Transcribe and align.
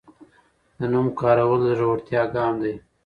د 0.77 0.79
نوم 0.91 1.07
کارول 1.19 1.59
د 1.63 1.67
زړورتیا 1.77 2.21
ګام 2.35 2.53
و. 2.61 2.63